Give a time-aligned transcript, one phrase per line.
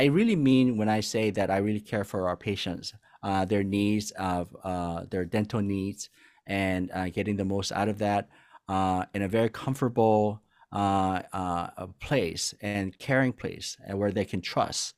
[0.00, 3.62] I really mean when I say that I really care for our patients, uh, their
[3.62, 6.08] needs of uh, their dental needs,
[6.46, 8.30] and uh, getting the most out of that
[8.66, 10.40] uh, in a very comfortable
[10.72, 14.94] uh, uh, place and caring place, and where they can trust.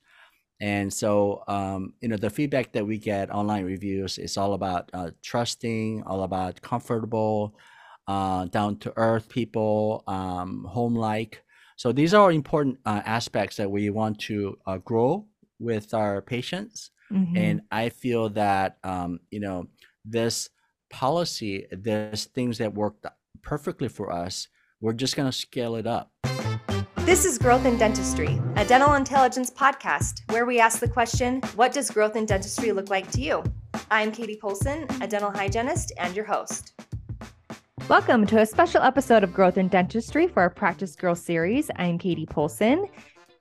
[0.61, 4.89] And so, um, you know, the feedback that we get online reviews is all about
[5.21, 7.55] trusting, all about comfortable,
[8.07, 11.43] down to earth people, um, home like.
[11.83, 15.27] So these are important uh, aspects that we want to uh, grow
[15.59, 16.91] with our patients.
[17.11, 17.35] Mm-hmm.
[17.35, 19.67] And I feel that, um, you know,
[20.05, 20.47] this
[20.89, 23.05] policy, there's things that worked
[23.41, 24.47] perfectly for us.
[24.79, 26.09] We're just going to scale it up.
[26.99, 31.73] This is Growth in Dentistry, a dental intelligence podcast where we ask the question What
[31.73, 33.43] does growth in dentistry look like to you?
[33.91, 36.71] I'm Katie Polson, a dental hygienist and your host.
[37.79, 41.71] Welcome to a special episode of Growth in Dentistry for our Practice Growth series.
[41.75, 42.87] I'm Katie Polson,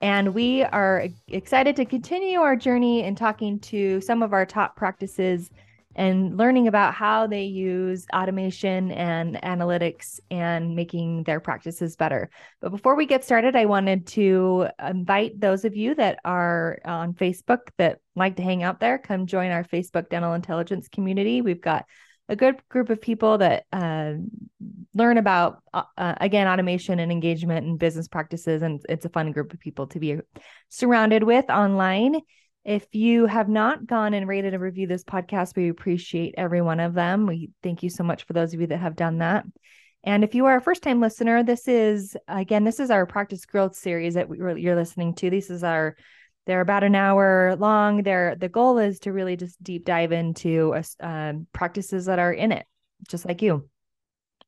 [0.01, 4.75] and we are excited to continue our journey in talking to some of our top
[4.75, 5.51] practices
[5.95, 12.31] and learning about how they use automation and analytics and making their practices better.
[12.61, 17.13] But before we get started, I wanted to invite those of you that are on
[17.13, 21.43] Facebook that like to hang out there, come join our Facebook Dental Intelligence community.
[21.43, 21.85] We've got
[22.29, 24.13] a good group of people that uh,
[24.95, 29.33] learn about uh, uh, again automation and engagement and business practices and it's a fun
[29.33, 30.19] group of people to be
[30.69, 32.21] surrounded with online.
[32.65, 36.81] If you have not gone and rated and reviewed this podcast we appreciate every one
[36.81, 37.27] of them.
[37.27, 39.45] We thank you so much for those of you that have done that.
[40.05, 43.45] And if you are a first time listener this is again this is our practice
[43.47, 45.31] growth series that you're listening to.
[45.31, 45.97] This is our
[46.47, 48.03] they're about an hour long.
[48.03, 52.53] They're, the goal is to really just deep dive into uh, practices that are in
[52.53, 52.67] it,
[53.09, 53.69] just like you.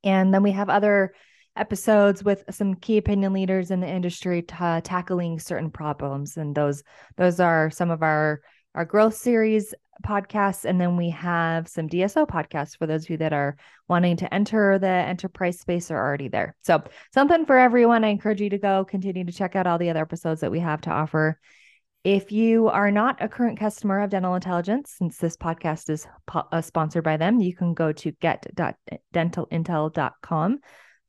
[0.03, 1.13] And then we have other
[1.55, 6.83] episodes with some key opinion leaders in the industry t- tackling certain problems, and those
[7.17, 8.41] those are some of our
[8.75, 9.73] our growth series
[10.03, 13.55] podcasts and then we have some DSO podcasts for those of you that are
[13.87, 16.55] wanting to enter the enterprise space are already there.
[16.63, 18.03] So, something for everyone.
[18.03, 20.59] I encourage you to go continue to check out all the other episodes that we
[20.59, 21.39] have to offer.
[22.05, 26.47] If you are not a current customer of Dental Intelligence, since this podcast is po-
[26.51, 30.59] uh, sponsored by them, you can go to get.dentalintel.com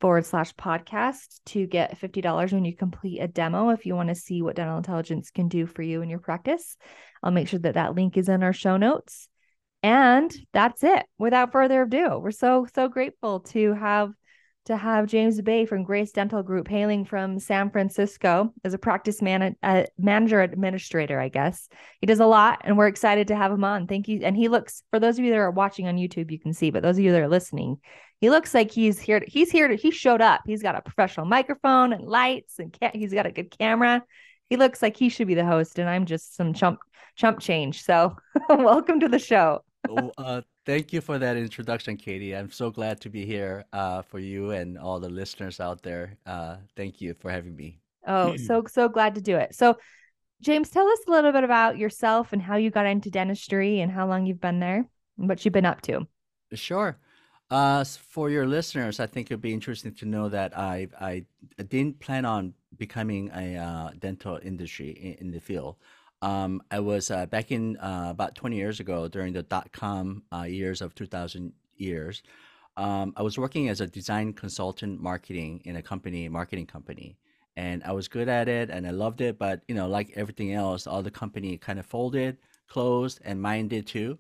[0.01, 4.15] forward slash podcast to get $50 when you complete a demo if you want to
[4.15, 6.79] see what dental intelligence can do for you in your practice.
[7.23, 9.29] I'll make sure that that link is in our show notes.
[9.83, 11.05] And that's it.
[11.19, 14.13] Without further ado, we're so, so grateful to have
[14.67, 19.23] to have James Bay from Grace Dental Group, hailing from San Francisco as a practice
[19.23, 21.69] man- uh, manager administrator, I guess.
[22.01, 23.87] He does a lot, and we're excited to have him on.
[23.87, 24.21] Thank you.
[24.23, 26.71] And he looks, for those of you that are watching on YouTube, you can see,
[26.71, 27.79] but those of you that are listening,
[28.21, 29.21] he looks like he's here.
[29.21, 30.43] To, he's here to, he showed up.
[30.47, 34.03] He's got a professional microphone and lights, and he's got a good camera.
[34.51, 36.81] He looks like he should be the host, and I'm just some chump
[37.17, 37.83] chump change.
[37.83, 38.17] So,
[38.49, 39.63] welcome to the show.
[39.91, 42.35] Oh, uh, Thank you for that introduction, Katie.
[42.35, 46.19] I'm so glad to be here uh, for you and all the listeners out there.
[46.27, 47.79] Uh, thank you for having me.
[48.05, 49.55] Oh, so so glad to do it.
[49.55, 49.79] So,
[50.41, 53.93] James, tell us a little bit about yourself and how you got into dentistry and
[53.93, 54.85] how long you've been there
[55.19, 56.09] and what you've been up to.
[56.53, 56.99] Sure.
[57.49, 61.27] Uh, for your listeners, I think it'd be interesting to know that I I
[61.63, 65.77] didn't plan on becoming a uh, dental industry in, in the field.
[66.23, 70.23] Um, I was uh, back in uh, about 20 years ago during the dot com
[70.33, 72.23] uh, years of 2000 years.
[72.77, 77.17] Um, I was working as a design consultant marketing in a company, marketing company,
[77.57, 79.39] and I was good at it and I loved it.
[79.39, 82.39] But you know, like everything else, all the company kind of folded,
[82.69, 84.19] closed, and mine did too.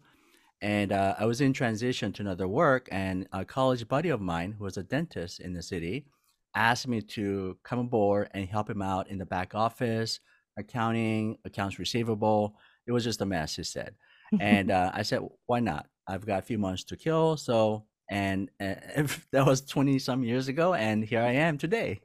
[0.62, 4.52] And uh, I was in transition to another work, and a college buddy of mine
[4.52, 6.06] who was a dentist in the city
[6.54, 10.20] asked me to come aboard and help him out in the back office
[10.56, 12.56] accounting, accounts receivable.
[12.87, 13.94] It was just a mess, he said.
[14.41, 15.87] And uh, I said, why not?
[16.06, 17.37] I've got a few months to kill.
[17.37, 18.75] So, and uh,
[19.33, 20.75] that was 20 some years ago.
[20.75, 22.00] And here I am today.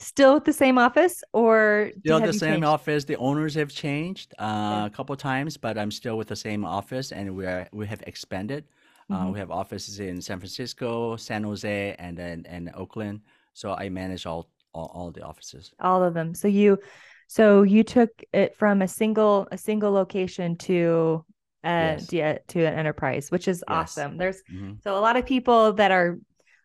[0.00, 2.64] Still at the same office or still at the same changed?
[2.66, 3.04] office.
[3.04, 4.86] The owners have changed uh, yeah.
[4.86, 8.02] a couple times, but I'm still with the same office and we are, we have
[8.06, 8.64] expanded.
[9.08, 9.32] Uh, mm-hmm.
[9.32, 13.20] we have offices in San Francisco, San Jose, and then and Oakland.
[13.52, 15.72] So I manage all, all all the offices.
[15.80, 16.34] All of them.
[16.34, 16.78] So you
[17.26, 21.24] so you took it from a single a single location to
[21.64, 22.38] uh yes.
[22.48, 23.76] to an enterprise, which is yes.
[23.76, 24.16] awesome.
[24.16, 24.74] There's mm-hmm.
[24.82, 26.18] so a lot of people that are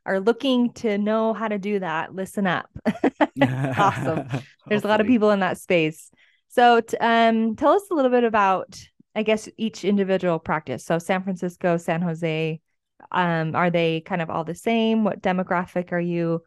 [0.05, 2.13] are looking to know how to do that.
[2.13, 2.69] Listen up.
[3.41, 4.27] awesome.
[4.67, 6.11] There's a lot of people in that space.
[6.49, 8.79] So t- um tell us a little bit about
[9.15, 10.85] I guess each individual practice.
[10.85, 12.61] So San Francisco, San Jose,
[13.11, 15.03] um, are they kind of all the same?
[15.03, 16.43] What demographic are you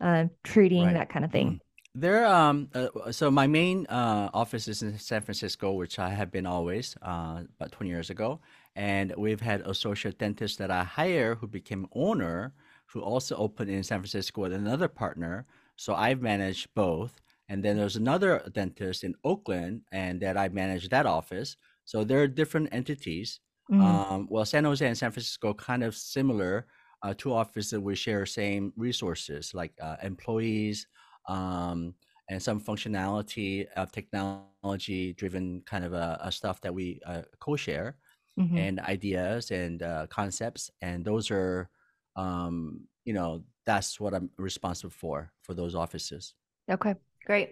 [0.00, 0.84] uh, treating?
[0.84, 0.94] Right.
[0.94, 1.60] That kind of thing.
[1.96, 2.00] Mm-hmm.
[2.00, 6.30] There, um, uh, so my main uh, office is in San Francisco, which I have
[6.30, 8.40] been always, uh, about 20 years ago.
[8.74, 12.54] And we've had a associate dentists that I hire who became owner,
[12.86, 15.46] who also opened in San Francisco with another partner.
[15.76, 17.20] So I've managed both.
[17.48, 21.56] And then there's another dentist in Oakland, and that I manage that office.
[21.84, 23.40] So there are different entities.
[23.70, 24.02] Mhm.
[24.12, 26.66] Um, well, San Jose and San Francisco kind of similar.
[27.02, 30.86] Uh, two offices we share same resources like uh, employees
[31.26, 31.94] um,
[32.28, 37.96] and some functionality of technology driven kind of uh, uh, stuff that we uh, co-share
[38.36, 38.56] Mhm.
[38.58, 41.68] and ideas and uh, concepts and those are
[42.16, 46.34] um, you know that's what i'm responsible for for those offices
[46.70, 46.94] Okay,
[47.26, 47.50] great.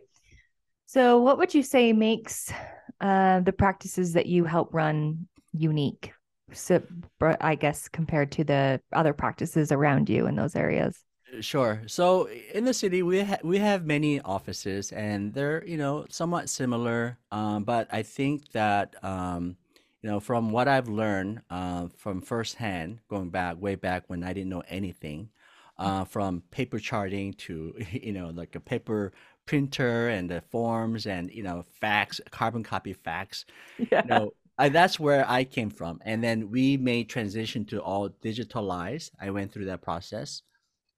[0.86, 2.52] So, what would you say makes
[3.00, 6.12] uh, the practices that you help run unique?
[6.52, 6.82] So,
[7.20, 10.98] I guess compared to the other practices around you in those areas.
[11.40, 11.82] Sure.
[11.86, 16.48] So in the city, we ha we have many offices, and they're, you know, somewhat
[16.48, 17.18] similar.
[17.30, 19.56] Um, but I think that, um,
[20.02, 24.32] you know, from what I've learned uh, from firsthand, going back way back when I
[24.32, 25.30] didn't know anything,
[25.78, 29.12] uh, from paper charting to, you know, like a paper
[29.46, 33.44] printer and the forms and, you know, fax, carbon copy fax.
[33.90, 34.02] Yeah.
[34.04, 36.00] No, I, that's where I came from.
[36.04, 39.10] And then we made transition to all digitalized.
[39.20, 40.42] I went through that process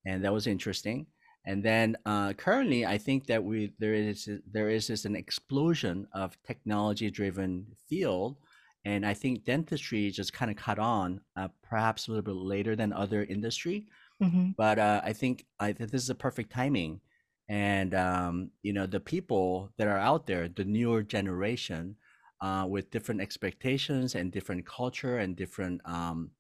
[0.05, 1.07] and that was interesting.
[1.45, 6.07] And then uh, currently, I think that we there is there is this an explosion
[6.13, 8.37] of technology-driven field,
[8.85, 12.77] and I think dentistry just kind of caught on, uh, perhaps a little bit later
[12.77, 13.87] than other industry.
[14.21, 17.01] hmm But uh, I think I think this is a perfect timing,
[17.49, 21.97] and um, you know the people that are out there, the newer generation,
[22.41, 26.31] uh, with different expectations and different culture and different um,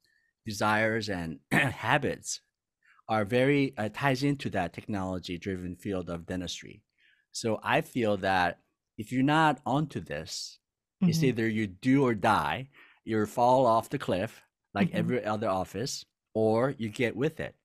[0.46, 2.40] desires and habits
[3.08, 6.82] are very uh, ties into that technology driven field of dentistry.
[7.32, 8.60] So I feel that
[8.98, 10.58] if you're not onto this,
[11.06, 12.70] it's hmm either you do or die,
[13.04, 14.42] you fall off the cliff
[14.74, 16.04] like hmm every other office,
[16.34, 17.56] or you get with it.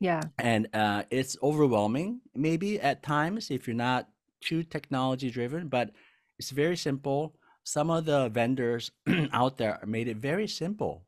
[0.00, 0.30] Yeah.
[0.38, 4.08] And uh, it's overwhelming, maybe at times, if you're not
[4.40, 5.90] too technology driven, but
[6.38, 7.36] it's very simple.
[7.64, 8.90] Some of the vendors
[9.32, 11.06] out there made it very simple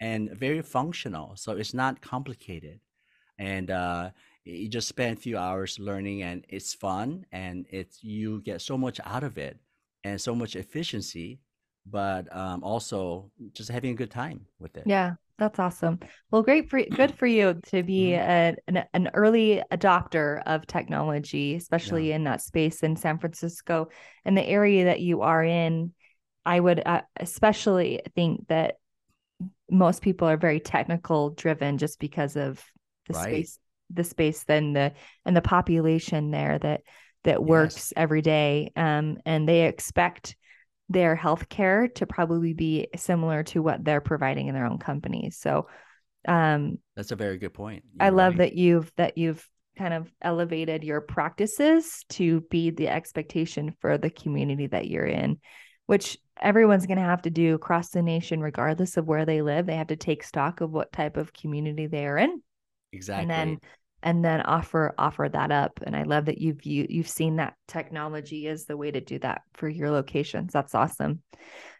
[0.00, 1.36] and very functional.
[1.36, 2.80] So it's not complicated
[3.40, 4.10] and uh,
[4.44, 8.78] you just spend a few hours learning and it's fun and it's you get so
[8.78, 9.58] much out of it
[10.04, 11.40] and so much efficiency
[11.86, 16.00] but um, also just having a good time with it Yeah, that's awesome.
[16.30, 20.66] Well, great for good for you to be hmm a, an an early adopter of
[20.66, 23.88] technology, yeah especially in that space in San Francisco
[24.24, 25.92] and the area that you are in.
[26.46, 28.76] I would uh, especially think that
[29.70, 32.64] most people are very technical driven just because of
[33.12, 33.58] the right space,
[33.92, 34.92] the space, then the
[35.24, 36.82] and the population there that
[37.24, 38.72] that yes works every day.
[38.76, 40.36] Um, and they expect
[40.88, 45.38] their healthcare to probably be similar to what they're providing in their own companies.
[45.38, 45.68] So
[46.28, 49.48] um that's a very good point I you're love right that you've that you've
[49.78, 55.38] kind of elevated your practices to be the expectation for the community that you're in,
[55.86, 59.64] which everyone's going to have to do across the nation regardless of where they live.
[59.64, 62.42] They have to take stock of what type of community they are in
[63.16, 63.58] and then
[64.02, 65.80] and then offer offer that up.
[65.84, 69.18] And I love that you've you, you've seen that technology is the way to do
[69.20, 70.52] that for your locations.
[70.52, 71.22] That's awesome.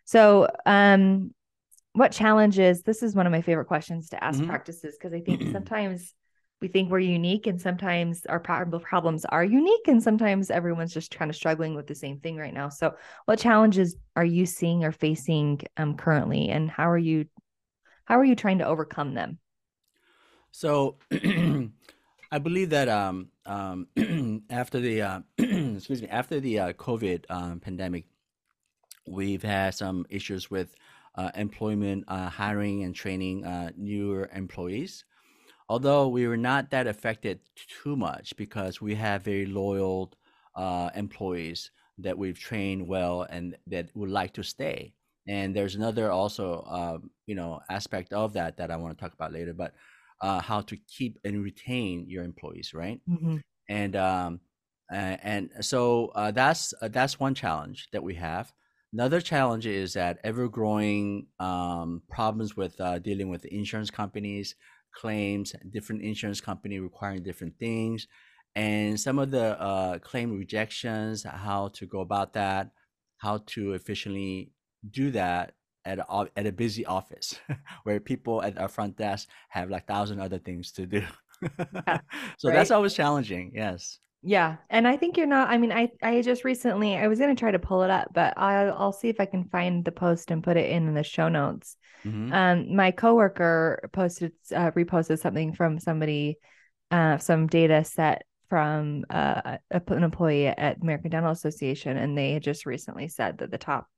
[0.05, 1.33] So, um
[1.93, 5.21] what challenges this is one of my favorite questions to ask hmm practices because i
[5.21, 6.14] think sometimes
[6.61, 11.31] we think we're unique and sometimes our problems are unique and sometimes everyone's just kind
[11.31, 14.93] of struggling with the same thing right now so what challenges are you seeing or
[14.93, 17.25] facing um, currently and how are you
[18.05, 19.38] how are you trying to overcome them
[20.50, 20.97] so
[22.33, 23.87] i believe that um, um,
[24.50, 28.04] after the uh, excuse me after the uh, covid um, pandemic
[29.07, 30.75] we've had some issues with
[31.16, 35.04] uh, employment, uh, hiring, and training uh, newer employees.
[35.69, 37.40] Although we were not that affected
[37.83, 40.12] too much because we have very loyal
[40.57, 44.95] uh, employees that we've trained well and that would like to stay.
[45.28, 49.12] And there's another also, um, you know, aspect of that that I want to talk
[49.12, 49.75] about later, but
[50.21, 53.00] uh, how to keep and retain your employees, right?
[53.07, 54.41] hmm and um,
[54.91, 58.53] and so uh, that's uh, that's one challenge that we have.
[58.93, 64.57] Another challenge is that ever growing um, problems with uh, dealing with insurance companies,
[64.93, 68.09] claims, different insurance company requiring different things,
[68.57, 72.73] and some of the uh, claim rejections, how to go about that,
[73.19, 74.50] how to efficiently
[74.91, 77.39] do that at a, at a busy office
[77.85, 81.03] where people at our front desk have like thousand other things to do.
[81.87, 81.99] yeah
[82.39, 83.53] so that's always challenging.
[83.55, 83.99] Yes.
[84.23, 85.49] Yeah, and I think you're not.
[85.49, 88.35] I mean, I I just recently I was gonna try to pull it up, but
[88.37, 91.29] I'll I'll see if I can find the post and put it in the show
[91.29, 91.77] notes.
[92.05, 96.39] hmm Um, my coworker posted uh, reposted something from somebody,
[96.91, 102.43] uh, some data set from uh an employee at American Dental Association, and they had
[102.43, 103.89] just recently said that the top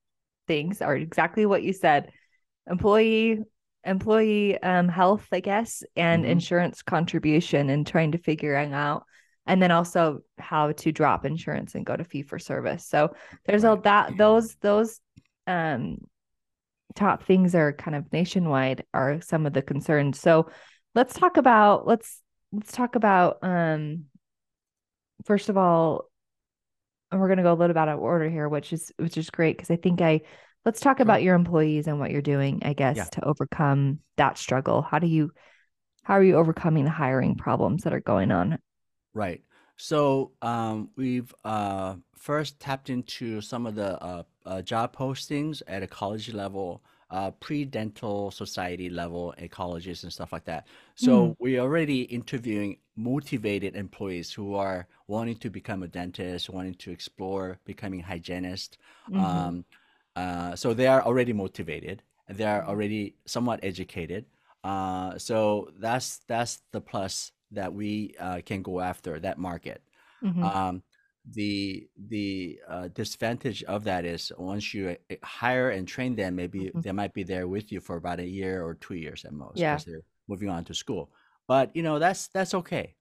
[0.47, 2.11] things are exactly what you said:
[2.67, 3.41] employee
[3.85, 9.05] employee um health, I guess, and hmm insurance contribution, and trying to figure out
[9.47, 12.87] and then also how to drop insurance and go to fee for service.
[12.87, 13.15] So
[13.47, 15.01] there's all that those those
[15.47, 15.99] um
[16.95, 20.21] top things are kind of nationwide are some of the concerns.
[20.21, 20.49] So
[20.95, 22.21] let's talk about let's
[22.53, 24.05] let's talk about um
[25.25, 26.11] first of all
[27.13, 29.17] and we're going to go a little bit out of order here which is which
[29.17, 30.23] is great because I think I
[30.65, 31.03] let's talk Sure.
[31.05, 33.05] about your employees and what you're doing I guess Yeah.
[33.05, 34.83] to overcome that struggle.
[34.83, 35.31] How do you
[36.05, 38.59] how are you overcoming the hiring problems that are going on?
[39.15, 39.43] Right.
[39.77, 45.83] So um, we've uh, first tapped into some of the uh, uh, job postings at
[45.83, 50.67] a college level, uh, pre-dental society level colleges and stuff like that.
[51.03, 56.75] Mm, So we're already interviewing motivated employees who are wanting to become a dentist, wanting
[56.77, 58.79] to explore becoming hygienist.
[59.07, 59.67] mhm, Um,
[60.17, 62.03] uh, so they are already motivated.
[62.29, 64.27] They are mhm, already somewhat educated.
[64.65, 69.83] Uh, so that's that's the plus that we uh, can go after that market.
[70.21, 70.83] mhm, Um,
[71.25, 76.73] the the uh, disadvantage of that is once you uh, hire and train them, maybe
[76.75, 76.83] mhm.
[76.83, 79.55] they might be there with you for about a year or two years at most
[79.55, 79.83] Yeah.
[79.87, 81.13] they're moving on to school.
[81.49, 82.97] But you know that's that's okay.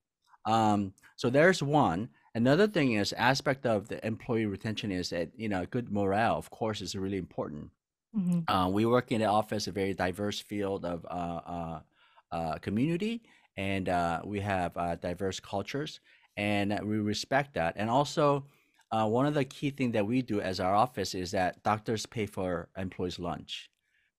[0.46, 2.10] Um, so there's one.
[2.34, 6.50] Another thing is aspect of the employee retention is that you know good morale, of
[6.52, 7.72] course, is really important.
[8.14, 11.82] Mhm, Uh, we work in the office, a very diverse field of uh, uh,
[12.32, 13.24] uh, community,
[13.58, 16.00] and uh, we have uh, diverse cultures,
[16.42, 17.74] and we respect that.
[17.78, 18.48] And also,
[18.92, 22.06] uh, one of the key things that we do as our office is that doctors
[22.06, 23.72] pay for employees' lunch.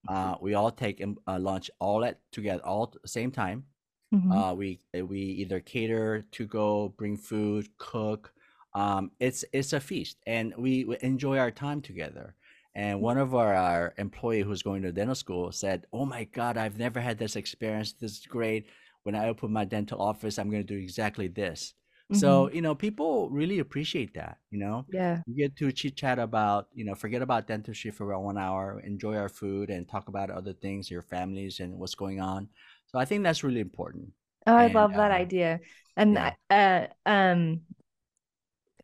[0.08, 3.66] Uh, we all take uh, lunch all at together, all at the same time.
[4.10, 8.34] mhm, Uh, we we either cater to go, bring food, cook.
[8.74, 12.34] Um, it's it's a feast, and we, we enjoy our time together.
[12.74, 16.56] And one of our, our employee who's going to dental school said, "Oh my God,
[16.56, 17.92] I've never had this experience.
[17.92, 18.70] This is great.
[19.02, 21.74] When I open my dental office, I'm going to do exactly this."
[22.12, 22.52] So, mhm.
[22.52, 24.38] you know, people really appreciate that.
[24.50, 25.22] You know, Yeah.
[25.26, 28.80] we get to chit chat about, you know, forget about dentistry for about one hour,
[28.80, 32.48] enjoy our food, and talk about other things, your families, and what's going on.
[32.86, 34.12] So I think that's really important.
[34.46, 35.60] Oh, I And love that uh, idea.
[35.96, 37.62] And yeah, uh um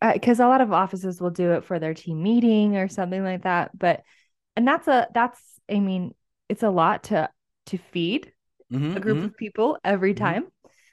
[0.01, 3.43] because a lot of offices will do it for their team meeting or something like
[3.43, 4.03] that, but
[4.57, 6.15] and that's a that's I mean,
[6.49, 7.31] it's a lot to
[7.67, 8.33] to feed
[8.71, 10.49] hmm a group hmm of people every hmm time.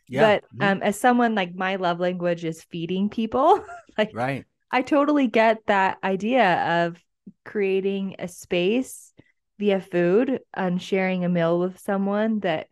[0.08, 3.64] Yeah, But hmm um as someone like my love language is feeding people,
[3.98, 7.02] like right, I totally get that idea of
[7.46, 9.14] creating a space
[9.60, 12.68] via food and sharing a meal with someone that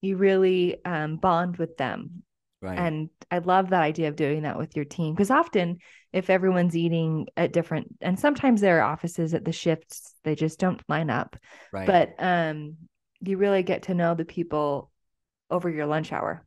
[0.00, 2.22] you really um, bond with them.
[2.60, 5.78] right, And I love that idea of doing that with your team because often,
[6.12, 10.60] if everyone's eating at different, and sometimes there are offices at the shifts, they just
[10.60, 11.36] don't line up.
[11.72, 11.86] right.
[11.86, 12.76] But um,
[13.20, 14.92] you really get to know the people
[15.50, 16.44] over your lunch hour.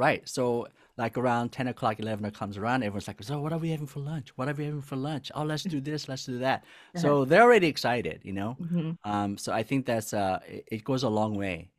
[0.00, 0.26] Right.
[0.28, 0.66] So
[0.96, 3.86] like around 10 o'clock, 11 o'clock comes around, everyone's like, so what are we having
[3.86, 4.30] for lunch?
[4.36, 5.30] What are we having for lunch?
[5.34, 6.64] Oh, let's do this, let's do that.
[6.94, 7.14] Uh-huh.
[7.16, 8.58] So they're already excited, you know?
[8.58, 8.96] Mhm.
[9.04, 11.70] Um, so I think that's uh it, it goes a long way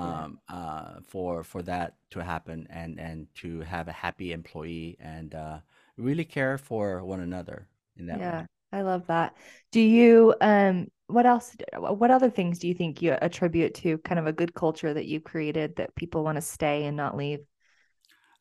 [0.00, 0.24] Yeah.
[0.24, 5.34] um uh for for that to happen and and to have a happy employee and
[5.34, 5.58] uh
[5.96, 8.46] really care for one another in that Yeah, way.
[8.72, 9.36] I love that.
[9.72, 14.18] Do you um what else what other things do you think you attribute to kind
[14.18, 17.40] of a good culture that you've created that people want to stay and not leave?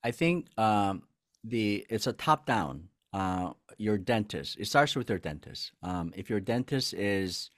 [0.03, 1.03] I think um,
[1.43, 2.89] the it's a top down.
[3.13, 4.57] Uh, your dentist.
[4.59, 5.71] It starts with your dentist.
[5.83, 7.49] Um, if your dentist is,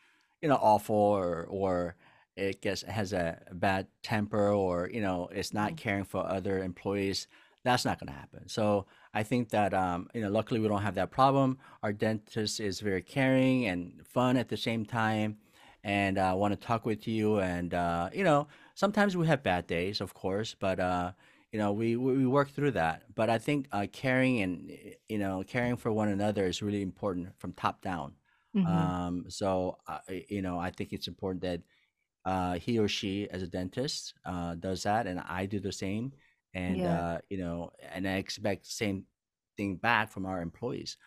[0.42, 1.96] you know, awful or or
[2.36, 5.78] it gets has a bad temper or you know is not Mhm.
[5.78, 7.28] caring for other employees,
[7.64, 8.48] that's not going to happen.
[8.50, 11.58] So I think that um, you know, luckily we don't have that problem.
[11.84, 15.38] Our dentist is very caring and fun at the same time,
[15.84, 17.40] and uh, want to talk with you.
[17.40, 21.12] And uh, you know, sometimes we have bad days, of course, but uh,
[21.56, 24.72] you know we we work through that but i think uh, caring and
[25.10, 28.14] you know caring for one another is really important from top down
[28.54, 31.62] hmm um so uh, you know i think it's important that
[32.26, 36.12] uh he or she as a dentist uh does that and i do the same
[36.54, 36.98] and Yeah.
[36.98, 39.06] uh you know and i expect same
[39.58, 40.98] thing back from our employees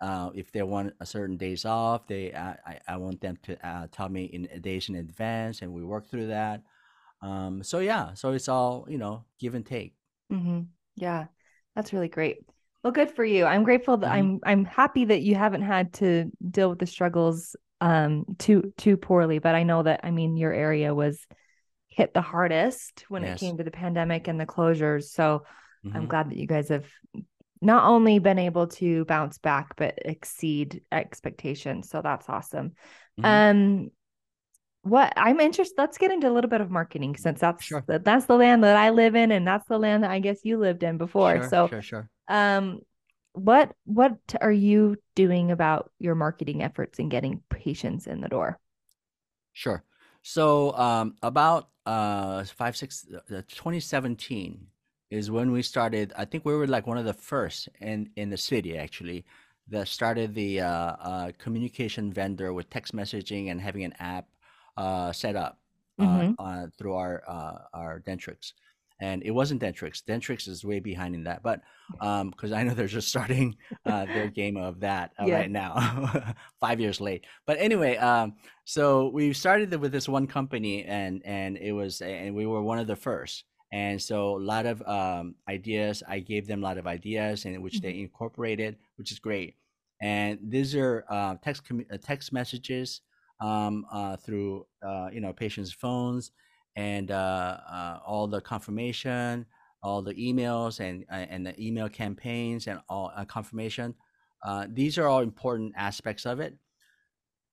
[0.00, 3.68] uh, if they want a certain days off, they I, I I want them to
[3.68, 6.62] uh, tell me in days in advance, and we work through that.
[7.22, 9.97] Um, so yeah, so it's all you know, give and take.
[10.30, 10.60] Hmm
[10.96, 11.26] Yeah.
[11.74, 12.38] That's really great.
[12.82, 13.44] Well, good for you.
[13.44, 14.12] I'm grateful that Mhm.
[14.12, 18.96] I'm I'm happy that you haven't had to deal with the struggles um too too
[18.96, 21.24] poorly, but I know that I mean your area was
[21.88, 25.04] hit the hardest when it came to the pandemic and the closures.
[25.04, 25.44] So
[25.92, 26.08] I'm Mhm.
[26.08, 26.86] glad that you guys have
[27.60, 31.88] not only been able to bounce back but exceed expectations.
[31.90, 32.72] So that's awesome.
[33.16, 33.24] Mhm.
[33.28, 33.90] Um
[34.82, 37.84] what I'm interested let's get into a little bit of marketing since that's Sure.
[37.86, 40.40] the, that's the land that I live in and that's the land that I guess
[40.44, 41.36] you lived in before.
[41.36, 42.10] Sure, so sure, sure.
[42.28, 42.80] um
[43.32, 48.58] what what are you doing about your marketing efforts and getting patients in the door?
[49.52, 49.82] Sure.
[50.22, 54.66] So um, about uh, five, six, uh, 2017
[55.10, 56.12] is when we started.
[56.16, 59.24] I think we were like one of the first in in the city actually
[59.68, 64.26] that started the uh, uh, communication vendor with text messaging and having an app
[64.78, 65.60] uh, set up
[66.00, 66.36] uh, Mhm.
[66.38, 68.54] uh, through our uh, our Dentrix.
[69.00, 70.02] And it wasn't Dentrix.
[70.04, 71.62] Dentrix is way behind in that, but
[72.00, 73.56] because I know they're just starting
[73.86, 75.34] uh, their game of that uh, Yeah.
[75.38, 77.24] right now, five years late.
[77.46, 82.34] But anyway, um, so we started with this one company, and and it was, and
[82.34, 83.44] we were one of the first.
[83.72, 87.62] And so a lot of um, ideas, I gave them a lot of ideas, and
[87.62, 89.56] which they incorporated, which is great.
[90.02, 93.02] And these are uh, text uh, text messages
[93.40, 96.32] um, uh, through uh, you know patients' phones,
[96.76, 99.46] and uh, uh, all the confirmation,
[99.82, 103.94] all the emails, and uh, and the email campaigns, and all uh, confirmation.
[104.42, 106.56] Uh, these are all important aspects of it.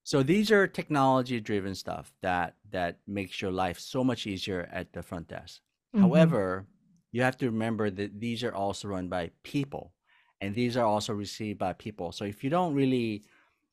[0.04, 4.94] So these are technology driven stuff that that makes your life so much easier at
[4.94, 5.62] the front desk.
[5.94, 6.02] Mhm.
[6.02, 6.68] However,
[7.12, 9.94] you have to remember that these are also run by people
[10.42, 12.12] and these are also received by people.
[12.12, 13.26] So if you don't really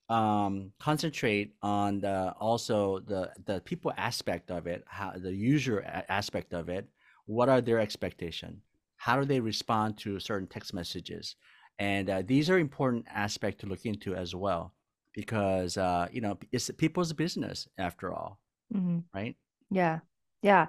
[0.09, 6.53] um, concentrate on the also the the people aspect of it, how the user aspect
[6.53, 6.89] of it,
[7.27, 8.61] what are their expectation?
[8.97, 11.37] How do they respond to certain text messages?
[11.79, 14.75] And uh, these are important aspect to look into as well
[15.15, 18.39] because uh, you know it's people's business after all,
[18.71, 19.05] Mhm.
[19.15, 19.37] right?
[19.71, 20.01] Yeah.
[20.43, 20.67] Yeah.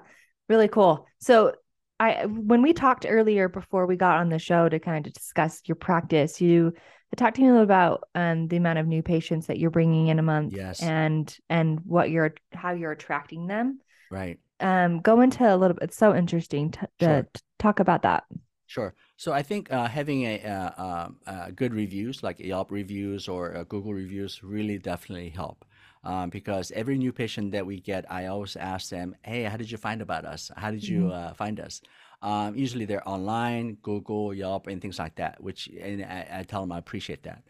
[0.49, 1.07] Really cool.
[1.19, 1.53] So
[1.99, 5.61] I when we talked earlier before we got on the show to kind of discuss
[5.65, 6.73] your practice, you
[7.15, 10.07] talked to me a little about um the amount of new patients that you're bringing
[10.07, 10.81] in a month Yes.
[10.81, 13.79] and and what you're how you're attracting them.
[14.09, 14.39] Right.
[14.59, 17.23] Um go into a little bit it's so interesting to, Sure.
[17.33, 18.23] to talk about that.
[18.65, 18.95] Sure.
[19.17, 23.55] So I think uh, having a uh, um, uh, good reviews like Yelp reviews or
[23.55, 25.63] uh, Google reviews really definitely help.
[26.03, 29.71] Um, because every new patient that we get, I always ask them, "Hey, how did
[29.71, 30.51] you find about us?
[30.57, 31.11] How did you Mhm.
[31.11, 31.81] uh, find us?"
[32.21, 35.41] Um, usually they're online, Google, Yelp, and things like that.
[35.41, 37.43] Which and I, I tell them I appreciate that.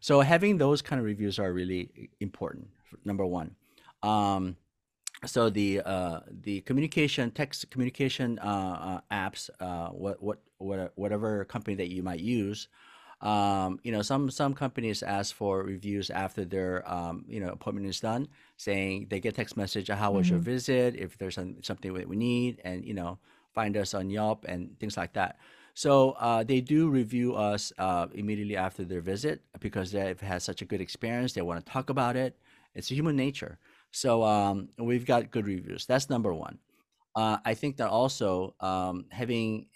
[0.00, 2.68] So having those kind of reviews are really important.
[3.04, 3.56] Number one.
[4.02, 4.56] Um,
[5.24, 11.44] so the uh, the communication text communication uh, uh, apps uh, what what what whatever
[11.46, 12.68] company that you might use
[13.20, 17.86] um, you know some some companies ask for reviews after their um, you know appointment
[17.86, 20.42] is done saying they get text message how was your Mhm.
[20.42, 23.18] visit if there's some, something that we need and you know
[23.54, 25.38] find us on Yelp and things like that
[25.74, 30.62] so uh, they do review us uh, immediately after their visit because they've had such
[30.62, 32.38] a good experience they want to talk about it
[32.74, 33.58] it's human nature
[33.92, 35.86] so um, we've got good reviews.
[35.86, 36.58] That's number one.
[37.14, 39.68] Uh, I think that also um, having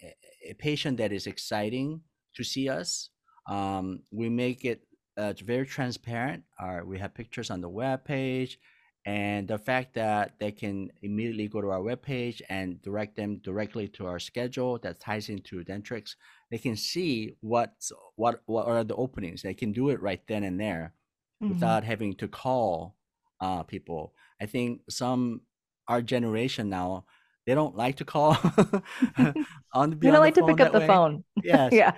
[0.47, 2.01] a patient that is exciting
[2.35, 3.10] to see us,
[3.47, 4.83] um, we make it
[5.17, 6.43] uh, very transparent.
[6.59, 8.59] Our, we have pictures on the web page,
[9.05, 13.37] and the fact that they can immediately go to our web page and direct them
[13.37, 16.15] directly to our schedule that ties into Dentrix.
[16.51, 19.41] They can see what's what what are the openings.
[19.41, 20.93] They can do it right then and there
[21.41, 21.47] Mhm.
[21.47, 22.95] without having to call
[23.39, 24.13] uh, people.
[24.39, 25.41] I think some
[25.87, 27.05] our generation now
[27.45, 28.37] they don't like to call
[29.73, 30.81] on We on don't the like to pick up that the way.
[30.81, 31.23] phone.
[31.41, 31.93] Yes, yeah.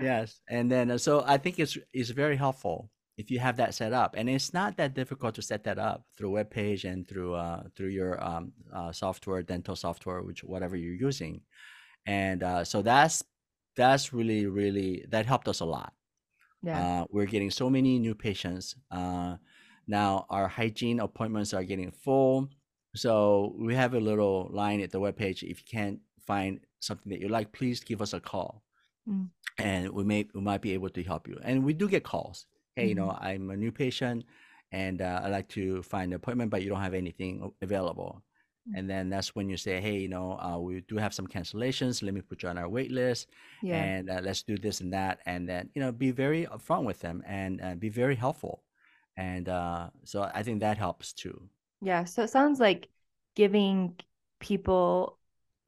[0.00, 3.74] Yes, and then uh, so I think it's it's very helpful if you have that
[3.74, 7.08] set up, and it's not that difficult to set that up through web page and
[7.08, 11.40] through uh, through your um, uh, software, dental software, which whatever you're using,
[12.06, 13.22] and uh, so that's
[13.76, 15.92] that's really really that helped us a lot.
[16.62, 17.02] Yeah.
[17.02, 18.76] Uh, we're getting so many new patients.
[18.90, 19.36] Uh,
[19.86, 22.48] now our hygiene appointments are getting full.
[22.96, 27.10] So we have a little line at the web page If you can't find something
[27.10, 28.62] that you like, please give us a call.
[29.08, 29.30] Mm.
[29.58, 31.38] And we may we might be able to help you.
[31.42, 32.46] And we do get calls.
[32.76, 33.24] Hey, you know, Mhm.
[33.24, 34.24] I'm a new patient
[34.72, 38.22] and uh, I'd like to find an appointment, but you don't have anything available.
[38.68, 38.78] Mm.
[38.78, 42.02] And then that's when you say, hey, you know, uh, we do have some cancellations.
[42.02, 43.28] Let me put you on our wait list
[43.62, 43.92] Yeah.
[43.92, 47.00] and uh, let's do this and that and then you know be very upfront with
[47.00, 48.62] them and uh, be very helpful
[49.16, 51.48] and uh, so i think that helps too
[51.80, 52.04] Yeah.
[52.04, 52.88] So it sounds like
[53.34, 53.96] giving
[54.40, 55.18] people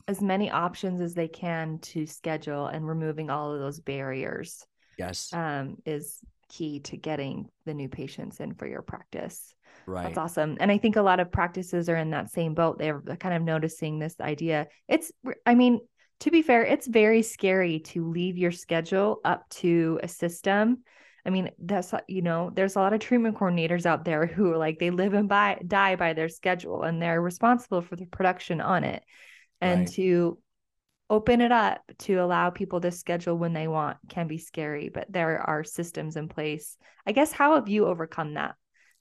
[0.09, 4.67] as many options as they can to schedule and removing all of those barriers.
[4.99, 5.33] Yes.
[5.33, 6.19] um, is
[6.49, 9.55] key to getting the new patients in for your practice.
[9.87, 10.03] Right.
[10.03, 10.57] That's awesome.
[10.59, 12.79] And I think a lot of practices are in that same boat.
[12.79, 14.67] They're kind of noticing this idea.
[14.89, 15.13] It's,
[15.47, 15.81] I mean,
[16.21, 20.79] to be fair, it's very scary to leave your schedule up to a system.
[21.25, 24.59] I mean, that's, you know, there's a lot of treatment coordinators out there who are
[24.59, 28.61] like, they live and by, die by their schedule and they're responsible for the production
[28.61, 29.05] on it.
[29.61, 29.95] And Right.
[29.95, 30.39] to
[31.11, 35.07] open it up to allow people to schedule when they want can be scary, but
[35.11, 36.77] there are systems in place.
[37.07, 38.57] I guess, how have you overcome that?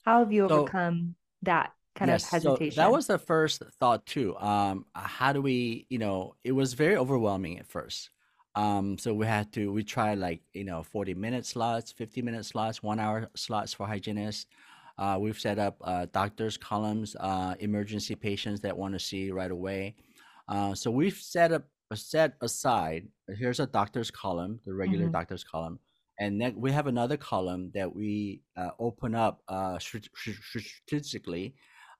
[0.05, 2.75] How have you So overcome that kind yes, of so hesitation?
[2.75, 4.37] that was the first thought too.
[4.37, 8.09] Um, how do we, you know, it was very overwhelming at first.
[8.55, 12.45] Um, so we had to we tried like, you know, 40 minute slots, 50 minute
[12.45, 14.47] slots, one hour slots for hygienists.
[14.97, 19.51] Uh, we've set up uh, doctors columns, uh, emergency patients that want to see right
[19.51, 19.95] away.
[20.47, 23.07] Uh, so we've set up set aside.
[23.27, 25.79] Here's a doctor's column, the regular hmm doctor's column,
[26.19, 31.55] and then we have another column that we uh, open up uh, strate- strate- strategically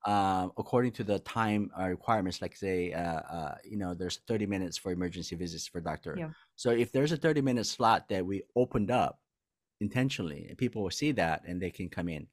[0.05, 2.41] um, according to the time uh, requirements.
[2.41, 6.15] Like say, uh, uh, you know, there's 30 minutes for emergency visits for doctor.
[6.17, 6.29] Yeah.
[6.55, 9.21] So if there's a 30 minute slot that we opened up
[9.79, 12.27] intentionally, and people will see that and they can come in.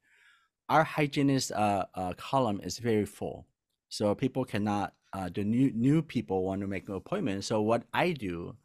[0.69, 3.47] Our hygienist uh, uh, column is very full,
[3.89, 4.93] so people cannot.
[5.15, 7.45] Uh, the new new people want to make an appointment.
[7.45, 8.55] So what I do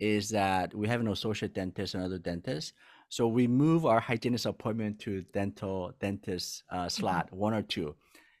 [0.00, 2.72] is that we have an associate dentist and other dentists.
[3.08, 7.94] So we move our hygienist appointment to dental dentist uh, hmm slot one or two.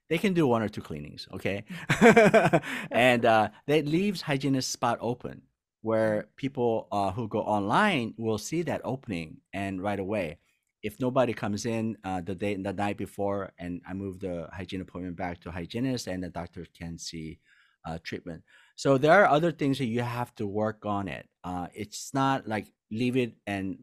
[0.08, 1.64] They can do one or two cleanings, okay?
[2.90, 5.42] And uh, that leaves hygienist spot open
[5.82, 10.38] where people uh, who go online will see that opening and right away.
[10.84, 14.82] If nobody comes in uh, the day the night before, and I move the hygiene
[14.82, 17.40] appointment back to hygienist, and the doctor can see
[17.86, 18.44] uh, treatment.
[18.76, 21.28] So there are other things that you have to work on it.
[21.44, 23.78] Uh, it's not like leave it and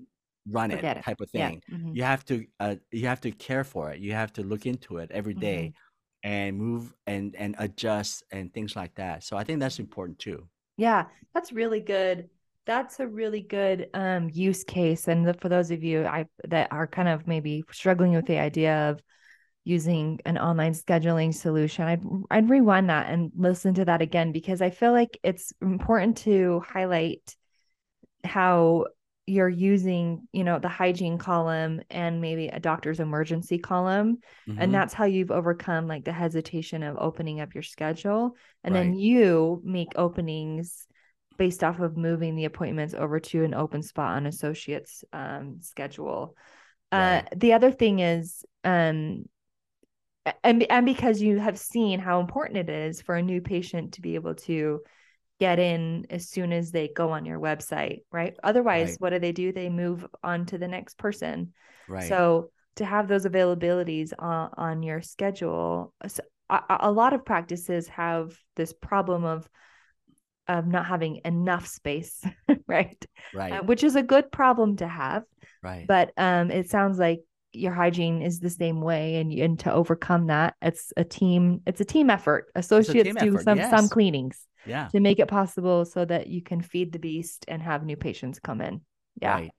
[0.48, 1.06] run it it.
[1.06, 1.52] type of Yeah.
[1.52, 1.64] thing.
[1.70, 4.00] hmm You have to uh, you have to care for it.
[4.00, 5.74] You have to look into it every hmm
[6.24, 9.24] and move and and adjust and things like that.
[9.24, 10.48] So I think that's important too.
[10.78, 12.30] Yeah, that's really good.
[12.72, 15.10] That's a really good um, use case.
[15.10, 18.38] And the, for those of you I that are kind of maybe struggling with the
[18.40, 19.02] idea of
[19.66, 24.62] using an online scheduling solution, I'd I'd rewind that and listen to that again because
[24.62, 27.36] I feel like it's important to highlight
[28.24, 28.86] how
[29.28, 34.20] you're using, you know, the hygiene column and maybe a doctor's emergency column.
[34.56, 38.38] And hmm that's how you've overcome like the hesitation of opening up your schedule.
[38.64, 40.88] And then you make openings
[41.42, 46.36] based off of moving the appointments over to an open spot on associates um, schedule.
[46.92, 49.26] Uh, the other thing is, um,
[50.44, 54.02] and and because you have seen how important it is for a new patient to
[54.02, 54.82] be able to
[55.40, 58.38] get in as soon as they go on your website, right?
[58.44, 59.52] Otherwise, right, what do they do?
[59.52, 61.54] They move on to the next person.
[61.90, 67.26] right, So to have those availabilities on, on your schedule, so a a lot of
[67.26, 69.50] practices have this problem of
[70.48, 72.24] of not having enough space,
[72.68, 73.04] right?
[73.50, 75.24] Uh, right, which is a good problem to have,
[75.62, 75.88] right.
[75.88, 77.22] but um, it sounds like
[77.54, 81.62] your hygiene is the same way, and and to overcome that, it's a team.
[81.66, 82.52] It's a team effort.
[82.56, 83.44] Associates team do effort.
[83.44, 84.90] some some cleanings Yeah.
[84.92, 88.40] to make it possible so that you can feed the beast and have new patients
[88.40, 88.82] come in.
[89.22, 89.52] Yeah, Right.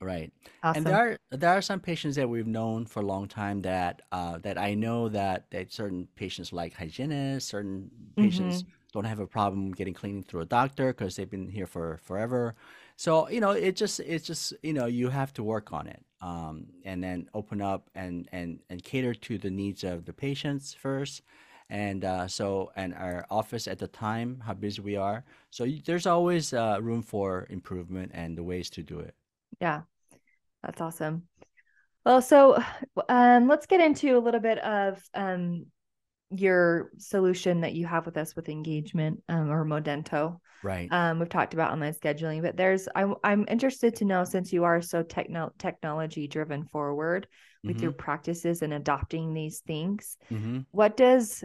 [0.00, 0.32] Right.
[0.74, 4.02] And there are there are some patients that we've known for a long time that
[4.12, 9.20] uh, that I know that that certain patients like hygienists, certain patients hmm don't have
[9.20, 12.54] a problem getting cleaning through a doctor because they've been here for forever.
[12.96, 16.04] So, you know, it just it's just, you know, you have to work on it.
[16.20, 20.74] Um, and then open up and and and cater to the needs of the patients
[20.74, 21.22] first.
[21.70, 25.24] And uh, so, and our office at the time, how busy we are.
[25.48, 29.14] So there's always uh, room for improvement and the ways to do it.
[29.58, 29.82] Yeah,
[30.62, 31.22] that's awesome.
[32.04, 32.62] Well, so
[33.08, 35.66] um, let's get into a little bit of um,
[36.34, 40.38] your solution that you have with us with engagement um, or Modento.
[40.62, 40.88] Right.
[40.92, 44.64] Um, we've talked about online scheduling, but there's I'm I'm interested to know since you
[44.64, 47.26] are so techno technology driven forward
[47.66, 47.82] with Mm-hmm.
[47.82, 50.60] your practices and adopting these things, Mm-hmm.
[50.72, 51.44] what does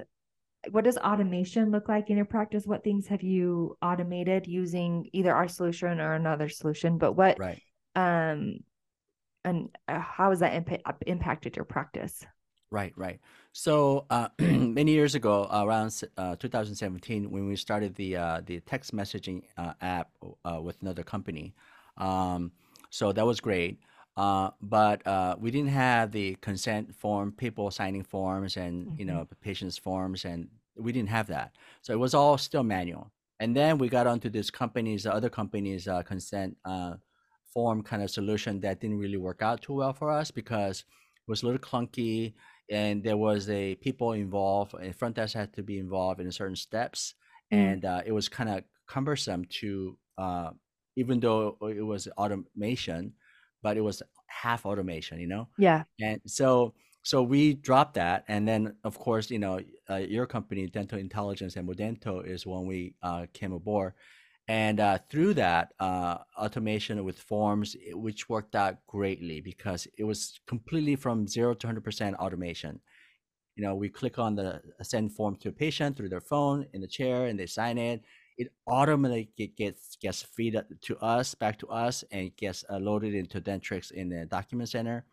[0.71, 2.65] what does automation look like in your practice?
[2.65, 6.97] What things have you automated using either our solution or another solution?
[6.97, 7.62] But what Right.
[7.95, 8.60] um
[9.45, 12.26] and uh, how has that impa- impacted your practice?
[12.69, 12.91] Right.
[12.97, 13.21] Right.
[13.53, 18.93] So uh, many years ago, around uh, 2017, when we started the uh, the text
[18.93, 20.12] messaging uh, app
[20.43, 21.56] uh, with another company,
[21.97, 22.51] um,
[22.89, 23.80] so that was great.
[24.17, 29.06] Uh, but uh, we didn't have the consent form, people signing forms, and you hmm
[29.06, 31.56] know, patients' forms, and we didn't have that.
[31.82, 33.13] So it was all still manual.
[33.39, 36.95] And then we got onto this company's other companies' uh, consent uh,
[37.53, 41.30] form kind of solution that didn't really work out too well for us because it
[41.32, 42.34] was a little clunky
[42.69, 46.56] and there was a people involved and front desk had to be involved in certain
[46.56, 47.15] steps
[47.51, 47.73] Mm.
[47.73, 50.51] and uh, it was kind of cumbersome to uh,
[50.95, 53.13] even though it was automation
[53.62, 55.86] but it was half automation you know Yeah.
[56.01, 60.67] and so so we dropped that and then of course you know uh, your company
[60.67, 63.93] dental intelligence and modento is when we uh, came aboard
[64.47, 70.39] and uh, through that uh, automation with forms which worked out greatly because it was
[70.47, 72.79] completely from 0 to 100% automation.
[73.55, 76.81] You know we click on the send form to a patient through their phone in
[76.81, 78.03] the chair and they sign it.
[78.38, 83.41] It automatically gets gets feed to us back to us and gets uh, loaded into
[83.41, 85.05] dentrix in the document center.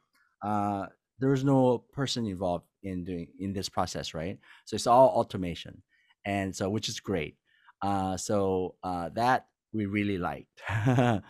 [0.42, 0.86] Uh,
[1.18, 4.38] there's no person involved in doing in this process right?
[4.66, 5.82] So it's all automation.
[6.26, 7.36] And so which is great
[7.84, 10.62] uh, so uh, that we really liked.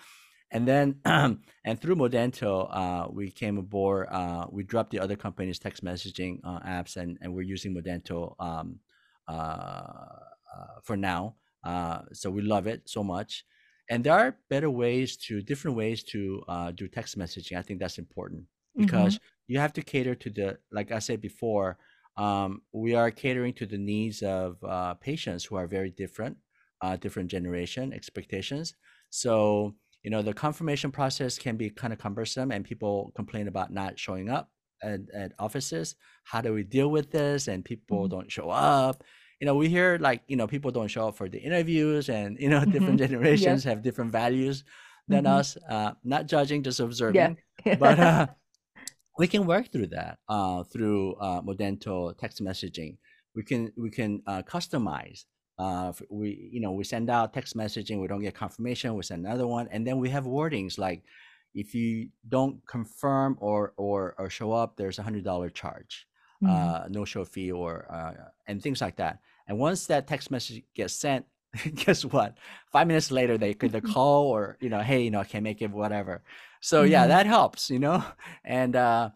[0.51, 5.59] And then and through modento uh, we came aboard uh, we dropped the other company's
[5.59, 8.79] text messaging uh, apps and, and we're using modento um,
[9.27, 11.37] uh, uh, for now.
[11.65, 13.45] Uh, so we love it so much.
[13.91, 17.57] And there are better ways to different ways to uh, do text messaging.
[17.59, 18.87] I think that's important Mhm.
[18.87, 21.79] because you have to cater to the like i said before
[22.17, 26.37] um, we are catering to the needs of uh, patients who are very different
[26.83, 28.75] uh, different generation expectations.
[29.11, 33.73] So you know the confirmation process can be kind of cumbersome and people complain about
[33.73, 34.51] not showing up
[34.83, 35.97] at, at offices.
[36.25, 37.49] How do we deal with this?
[37.49, 38.11] And people Mhm.
[38.11, 39.03] don't show up.
[39.41, 42.39] You know we hear like you know people don't show up for the interviews and
[42.39, 44.65] you know different generations have different values
[45.09, 45.27] than Mhm.
[45.27, 45.57] us.
[45.69, 47.31] Uh, not judging just Yeah.
[47.31, 47.39] observing.
[47.73, 48.27] But uh,
[49.19, 52.99] we can work through that uh, through uh, Modento text messaging.
[53.35, 55.25] We can we can uh, customize.
[55.59, 58.01] Uh, we you know we send out text messaging.
[58.01, 58.95] We don't get confirmation.
[58.95, 61.05] We send another one, and then we have wordings like,
[61.55, 66.07] if you don't confirm or or or show up, there's a hundred dollar charge,
[66.41, 66.75] Mhm.
[66.75, 69.21] uh, no show fee, or uh, and things like that.
[69.47, 71.27] And once that text message gets sent,
[71.75, 72.39] guess what?
[72.73, 75.63] Five minutes later, they could call or you know, hey, you know, I can't make
[75.63, 76.23] it, whatever.
[76.65, 77.09] So yeah, Mhm.
[77.09, 78.05] that helps, you know.
[78.45, 79.11] And uh,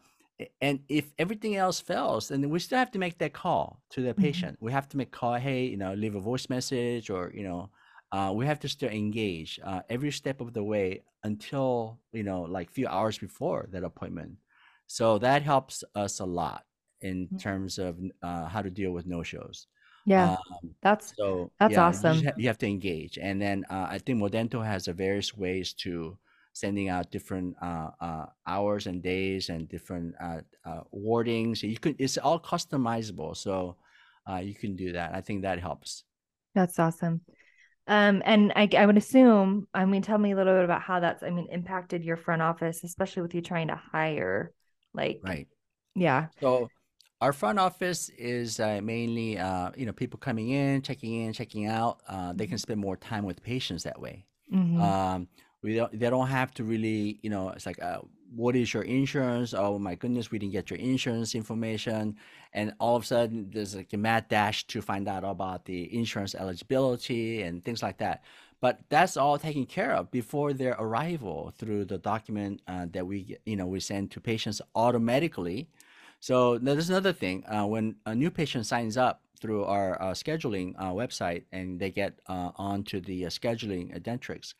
[0.61, 4.15] and if everything else fails, then we still have to make that call to the
[4.17, 4.49] Mhm.
[4.55, 4.59] patient.
[4.61, 7.71] We have to make call, hey, you know, leave a voice message, or you know,
[8.13, 12.43] uh, we have to still engage uh, every step of the way until you know,
[12.43, 14.39] like few hours before that appointment.
[14.87, 16.65] So that helps us a lot
[17.01, 17.39] in Mm.
[17.39, 19.67] terms of uh, how to deal with no shows.
[20.05, 20.31] Yeah.
[20.37, 22.27] Um, That's so that's yeah, you, awesome.
[22.27, 25.73] ha- you have to engage, and then uh, I think Modento has a various ways
[25.85, 26.19] to
[26.59, 31.63] sending out different uh, uh, hours and days and different uh, uh, wordings.
[31.63, 33.77] You could it's all customizable, so
[34.31, 35.15] uh, you can do that.
[35.15, 36.05] I think that helps.
[36.55, 37.21] That's awesome.
[37.87, 41.01] Um, and I, I would assume, I mean, tell me a little bit about how
[41.01, 44.53] that's, I mean, impacted your front office, especially with you trying to hire,
[44.95, 45.47] like, Right.
[45.95, 46.29] yeah.
[46.41, 46.71] So
[47.21, 51.67] our front office is uh, mainly uh, you know people coming in, checking in, checking
[51.67, 52.01] out.
[52.09, 54.27] Uh, they can spend more time with patients that way.
[54.49, 54.81] Mhm.
[54.83, 55.29] um
[55.63, 57.99] we don't they don't have to really you know it's like uh,
[58.35, 59.55] what is your insurance?
[59.55, 62.17] Oh my goodness we didn't get your insurance information.
[62.53, 65.95] And all of a sudden there's like a mad dash to find out about the
[65.95, 68.23] insurance eligibility and things like that.
[68.61, 73.39] But that's all taken care of before their arrival through the document uh, that we
[73.47, 75.69] you know we send to patients automatically.
[76.21, 80.75] So there's another thing uh, when a new patient signs up through our uh, scheduling
[80.79, 84.55] uh, website and they get uh, onto the scheduling uh, Dentrix.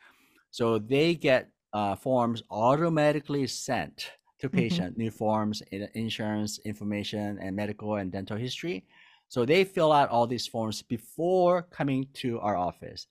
[0.51, 4.53] So they get uh, forms automatically sent to Mhm.
[4.63, 8.87] patient, new forms, in- insurance information, and medical and dental history.
[9.29, 13.07] So they fill out all these forms before coming to our office.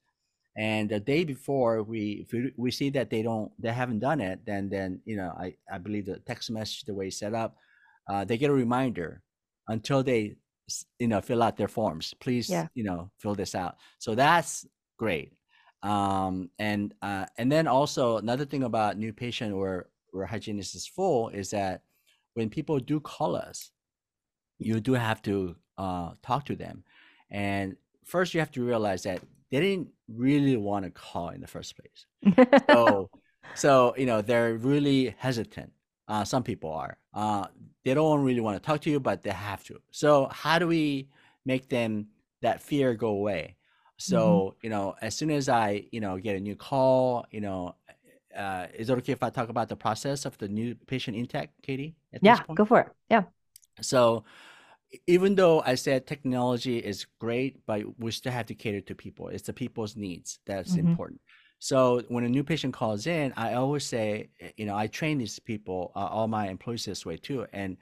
[0.58, 4.19] And the day before, we if we, we see that they don't, they haven't done
[4.21, 7.36] it, then then you know, I I believe the text message the way it's set
[7.36, 7.58] up,
[8.10, 9.21] uh, they get a reminder
[9.67, 10.38] until they
[11.00, 12.13] you know fill out their forms.
[12.19, 12.67] Please Yeah.
[12.73, 13.78] you know fill this out.
[14.00, 14.65] So that's
[14.97, 15.37] great.
[15.83, 20.87] Um, and uh, and then also another thing about new patient or where hygienist is
[20.87, 21.81] full is that
[22.33, 23.71] when people do call us,
[24.57, 26.83] you do have to uh, talk to them.
[27.29, 31.47] And first, you have to realize that they didn't really want to call in the
[31.47, 32.05] first place.
[32.69, 33.09] So,
[33.55, 35.71] so you know, they're really hesitant.
[36.07, 36.97] Uh, some people are.
[37.13, 37.47] Uh,
[37.83, 39.79] they don't really want to talk to you, but they have to.
[39.91, 41.09] So, how do we
[41.45, 42.07] make them
[42.41, 43.57] that fear go away?
[43.97, 47.75] So, you know, as soon as I, you know, get a new call, you know,
[48.36, 51.49] uh, is it okay if I talk about the process of the new patient intake,
[51.63, 51.95] Katie?
[52.13, 52.88] At this yeah, go for it.
[53.10, 53.23] Yeah.
[53.81, 54.23] So
[55.07, 59.27] even though I said technology is great, but we still have to cater to people.
[59.29, 60.79] It's the people's needs that's Mhm.
[60.79, 61.21] important.
[61.60, 65.17] So when a new patient calls in, I always say, eh, you know, I train
[65.17, 67.47] these people, uh, all my employees this way too.
[67.51, 67.77] And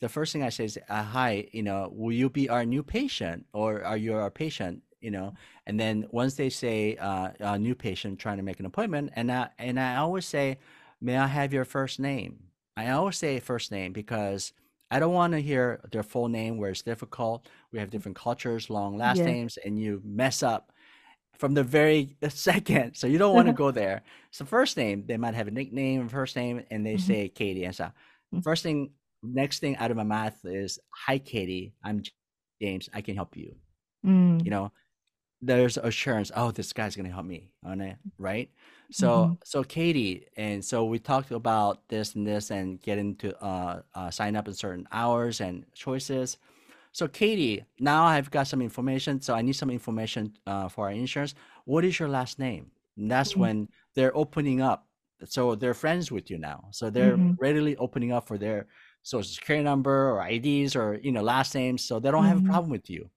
[0.00, 2.82] the first thing I say is, uh, "Hi, you know, will you be our new
[2.82, 5.34] patient, or are you our patient?" You know,
[5.66, 9.32] and then once they say uh, a new patient trying to make an appointment, and
[9.32, 10.58] I and I always say,
[11.00, 12.44] "May I have your first name?"
[12.76, 14.52] I always say first name because
[14.90, 17.48] I don't want to hear their full name where it's difficult.
[17.72, 19.26] We have different cultures, long last Yeah.
[19.26, 20.72] names, and you mess up
[21.38, 22.94] from the very second.
[22.96, 24.02] So you don't want to go there.
[24.30, 27.00] So first name, they might have a nickname, first name, and they Mhm.
[27.00, 27.64] say Katie.
[27.64, 27.90] And so
[28.34, 28.44] Mm.
[28.44, 28.90] first thing,
[29.22, 31.74] next thing out of my mouth is, "Hi, Katie.
[31.82, 32.02] I'm
[32.60, 32.88] James.
[32.92, 33.56] I can help you."
[34.04, 34.72] Mm, You know,
[35.42, 36.30] there's assurance.
[36.34, 38.50] Oh, this guy's gonna help me on it, right?
[38.90, 39.38] So, Mhm.
[39.44, 44.10] so Katie, and so we talked about this and this, and get into uh, uh,
[44.10, 46.38] sign up in certain hours and choices.
[46.92, 49.20] So, Katie, now I've got some information.
[49.20, 51.34] So I need some information uh, for our insurance.
[51.64, 52.70] What is your last name?
[52.96, 53.38] And that's Mhm.
[53.38, 54.86] when they're opening up.
[55.24, 56.68] So they're friends with you now.
[56.72, 57.38] So they're Mhm.
[57.38, 58.66] readily opening up for their
[59.02, 61.84] social security number or IDs or you know last names.
[61.84, 62.50] So they don't have a Mhm.
[62.50, 63.10] problem with you.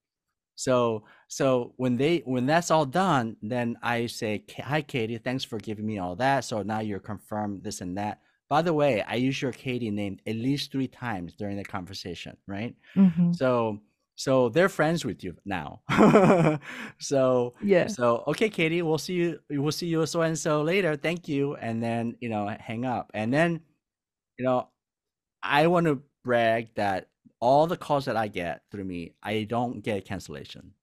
[0.55, 5.17] So so when they when that's all done, then I say, "Hi, Katie.
[5.17, 6.45] Thanks for giving me all that.
[6.45, 10.19] So now you're confirmed this and that." By the way, I use your Katie name
[10.27, 12.75] at least three times during the conversation, right?
[12.95, 13.35] Mhm.
[13.35, 13.79] So
[14.15, 15.81] so they're friends with you now.
[16.99, 17.87] so Yeah.
[17.87, 19.39] so okay, Katie, we'll see you.
[19.49, 20.95] We'll see you so and so later.
[20.95, 23.61] Thank you, and then you know hang up, and then
[24.37, 24.69] you know
[25.43, 27.09] I want to brag that
[27.43, 30.73] all the calls that I get through me, I don't get cancellation.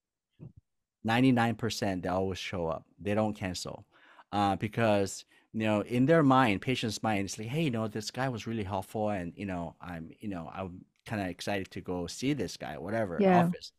[1.07, 2.85] 99% they always show up.
[3.01, 3.87] They don't cancel.
[4.33, 8.11] Uh, because you know, in their mind, patient's mind, it's like, hey, you know, this
[8.12, 11.81] guy was really helpful and you know, I'm, you know, I'm kind of excited to
[11.81, 13.46] go see this guy, whatever, Yeah.
[13.46, 13.73] office.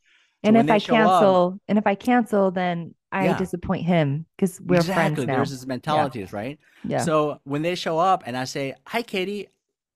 [0.44, 3.38] So And if I show up, cancel, and if I cancel, then I Yeah.
[3.38, 5.36] disappoint him because we're exactly, friends now.
[5.36, 6.58] there's this mentalities, right?
[6.84, 7.06] Yeah.
[7.06, 9.48] So when they show up and I say, "Hi, Katie.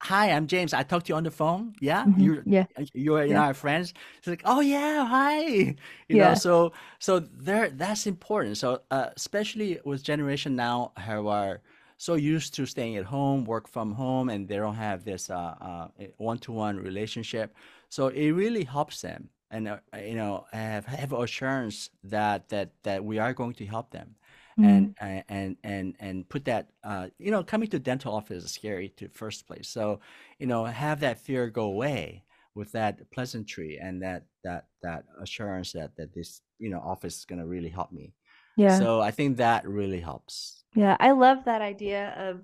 [0.03, 0.73] Hi, I'm James.
[0.73, 1.73] I talked to you on the phone.
[1.79, 2.15] Yeah, Mhm.
[2.17, 2.65] you're Yeah.
[2.93, 3.34] you're you Yeah.
[3.34, 5.75] know our friends." It's like, "Oh yeah, hi."
[6.08, 6.36] You know, Yeah.
[6.36, 8.58] so so there that's important.
[8.58, 11.62] So uh, especially with generation now who are
[11.97, 15.55] so used to staying at home, work from home, and they don't have this uh,
[15.62, 17.55] uh, one-to-one relationship.
[17.89, 23.03] So it really helps them, and uh, you know have have assurance that that that
[23.05, 24.15] we are going to help them.
[24.62, 28.52] And and and and and put that uh you know coming to dental office is
[28.52, 30.00] scary to first place so
[30.39, 32.24] you know have that fear go away
[32.56, 37.26] with that pleasantry and that that that assurance that that this you know office is
[37.26, 38.13] going to really help me
[38.56, 38.78] Yeah.
[38.78, 40.98] so i think that really helps Yeah.
[41.00, 42.41] I love that idea of,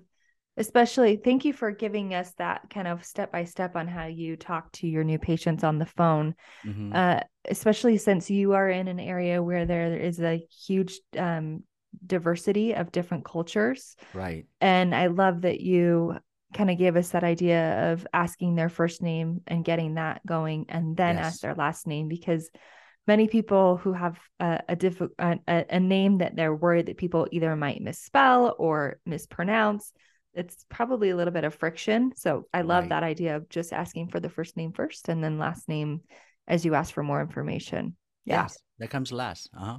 [0.56, 4.36] especially, thank you for giving us that kind of step by step on how you
[4.36, 6.34] talk to your new patients on the phone.
[6.64, 11.62] hmm uh, especially since you are in an area where there is a huge um,
[12.06, 13.96] diversity of different cultures.
[14.14, 14.46] right.
[14.60, 16.16] And I love that you
[16.54, 20.66] kind of gave us that idea of asking their first name and getting that going
[20.68, 21.24] and then Yes.
[21.26, 22.50] ask their last name because
[23.06, 27.26] many people who have a, a, diff- a, a name that they're worried that people
[27.32, 29.92] either might misspell or mispronounce
[30.34, 32.10] it's probably a little bit of friction.
[32.16, 32.88] So i love Right.
[32.88, 36.00] that idea of just asking for the first name first and then last name
[36.48, 37.96] as you ask for more information.
[38.24, 38.42] Yeah.
[38.42, 38.58] Yes.
[38.78, 39.50] That comes last.
[39.54, 39.78] Uh-huh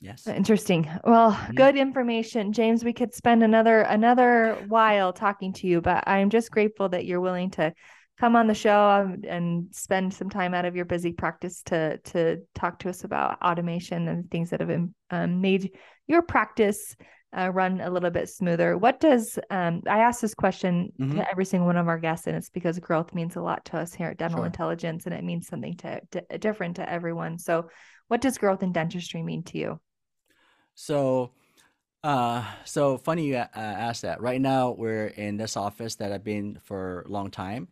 [0.00, 0.88] yes Interesting.
[1.04, 1.54] Well, Mhm.
[1.54, 2.84] good information, James.
[2.84, 7.20] We could spend another another while talking to you, but I'm just grateful that you're
[7.20, 7.72] willing to
[8.18, 12.38] come on the show and spend some time out of your busy practice to to
[12.54, 14.70] talk to us about automation and things that have
[15.10, 15.70] um, made
[16.06, 16.96] your practice
[17.32, 18.76] uh, run a little bit smoother.
[18.76, 21.14] What does um, I ask this question Mhm.
[21.14, 23.78] to every single one of our guests, and it's because growth means a lot to
[23.78, 24.46] us here at Dental Sure.
[24.46, 27.38] Intelligence, and it means something to, to different to everyone.
[27.38, 27.70] So,
[28.08, 29.80] what does growth in dentistry mean to you?
[30.74, 31.32] So,
[32.02, 34.20] uh, so funny you uh, asked that.
[34.20, 37.68] Right now, we're in this office that I've been for a long time.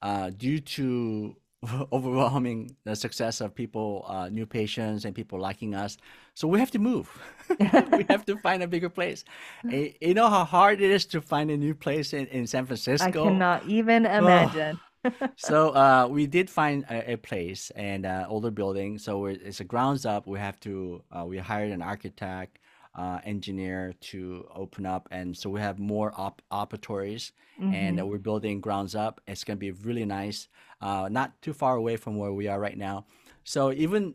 [0.00, 1.36] Uh, due to
[1.92, 5.96] overwhelming the success of people, uh, new patients, and people liking us,
[6.34, 7.08] so we have to move.
[7.60, 9.24] we have to find a bigger place.
[9.70, 12.66] Eh, You know how hard it is to find a new place in, in San
[12.66, 13.06] Francisco.
[13.06, 14.80] I cannot even imagine.
[15.36, 18.98] So uh, we did find a, a place and uh, older building.
[18.98, 20.26] So we're, it's a grounds up.
[20.26, 21.02] We have to.
[21.10, 22.58] Uh, we hired an architect,
[22.94, 27.32] uh, engineer to open up, and so we have more op- operatories.
[27.70, 28.06] And uh, Mhm.
[28.06, 29.20] we're building grounds up.
[29.26, 30.48] It's gonna be really nice.
[30.80, 33.06] Uh, not too far away from where we are right now.
[33.44, 34.14] So even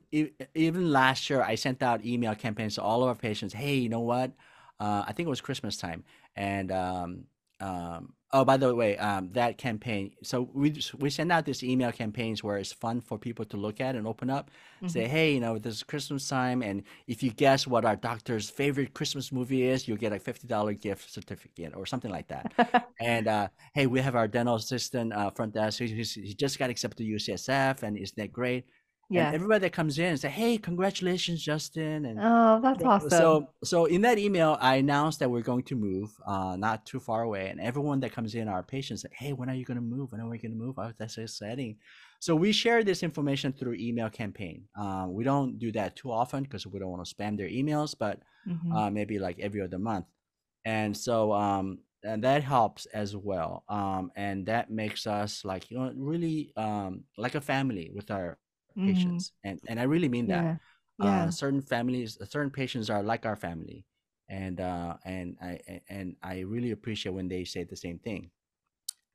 [0.56, 3.54] even last year, I sent out email campaigns to all of our patients.
[3.54, 4.32] Hey, you know what?
[4.80, 6.04] Uh, I think it was Christmas time,
[6.36, 7.24] and um,
[7.60, 10.12] um, Oh, by the way, um, that campaign.
[10.22, 13.56] So we just- we send out these email campaigns where it's fun for people to
[13.56, 14.52] look at and open up.
[14.86, 15.08] Say, Mhm.
[15.08, 18.94] hey, you know, this is Christmas time, and if you guess what our doctor's favorite
[18.94, 22.54] Christmas movie is, you'll get a fifty dollar gift certificate or something like that.
[23.00, 25.80] And uh, hey, we have our dental assistant uh, front desk.
[25.80, 28.66] He's- he just got accepted to UCSF, and isn't that great?
[29.14, 29.34] And yeah.
[29.34, 33.10] everybody that comes in and say, hey, congratulations, Justin, and Oh, that's so, awesome.
[33.10, 37.00] so so in that email, I announced that we're going to move, uh, not too
[37.00, 39.78] far away, and everyone that comes in, our patients, say, "Hey, when are you going
[39.78, 40.12] to move?
[40.12, 41.80] When are we going to move?" Oh, that's exciting.
[42.20, 44.68] So we share this information through email campaign.
[44.78, 47.96] Uh, we don't do that too often because we don't want to spam their emails,
[47.98, 48.78] but Mhm.
[48.78, 50.06] uh, maybe like every other month.
[50.66, 53.64] And so um, and that helps as well.
[53.70, 58.38] Um, and that makes us like you know really um, like a family with our
[58.78, 58.86] Mhm.
[58.88, 60.56] patients, and and I really mean that Yeah.
[61.02, 61.30] uh, Yeah.
[61.32, 63.86] certain families certain patients are like our family
[64.30, 65.60] and uh and i
[65.90, 68.30] and i really appreciate when they say the same thing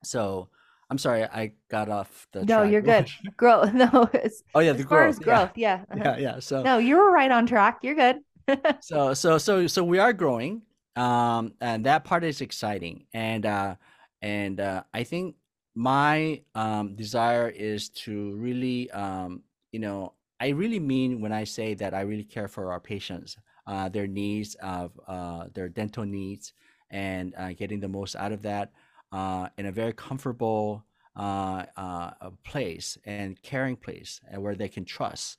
[0.04, 0.48] so
[0.90, 2.72] i'm sorry i got off the No, track.
[2.72, 3.06] you're good.
[3.36, 3.72] Growth.
[3.74, 5.50] No, it's, oh yeah the growth as growth.
[5.56, 5.84] Yeah.
[5.86, 6.14] yeah uh-huh.
[6.16, 6.38] yeah, yeah.
[6.40, 7.80] so No, you were right on track.
[7.82, 8.18] You're good.
[8.80, 10.62] so so so so we are growing
[10.96, 13.74] um and that part is exciting and uh
[14.20, 15.36] and uh i think
[15.74, 19.42] my um desire is to really um
[19.72, 23.36] you know i really mean when i say that i really care for our patients
[23.66, 26.54] uh their needs of uh their dental needs
[26.90, 28.72] and uh, getting the most out of that
[29.12, 30.84] uh in a very comfortable
[31.16, 32.10] uh uh
[32.44, 35.38] place and caring place and where they can trust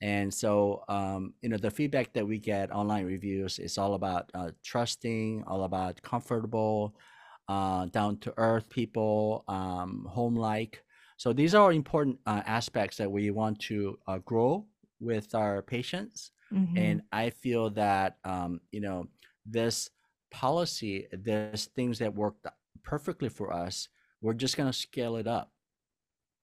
[0.00, 4.30] and so, um, you know, the feedback that we get online reviews is all about
[4.64, 6.94] trusting, all about comfortable,
[7.48, 10.82] down to earth people, um, home like.
[11.22, 14.66] So these are important uh, aspects that we want to uh, grow
[14.98, 16.32] with our patients.
[16.52, 16.76] Mhm.
[16.76, 18.98] And I feel that, um, you know,
[19.46, 19.90] this
[20.30, 22.46] policy, there's things that worked
[22.82, 23.88] perfectly for us.
[24.20, 25.52] We're just going to scale it up